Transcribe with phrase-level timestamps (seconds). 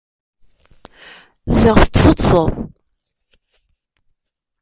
[1.57, 2.49] Ziɣ tṭeẓṭeẓeḍ!